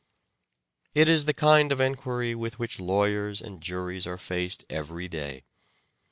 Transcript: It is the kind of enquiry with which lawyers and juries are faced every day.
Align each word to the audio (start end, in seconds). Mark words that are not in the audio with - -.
It 0.95 1.07
is 1.07 1.25
the 1.25 1.33
kind 1.35 1.71
of 1.71 1.79
enquiry 1.79 2.33
with 2.33 2.57
which 2.57 2.79
lawyers 2.79 3.39
and 3.39 3.61
juries 3.61 4.07
are 4.07 4.17
faced 4.17 4.65
every 4.67 5.07
day. 5.07 5.43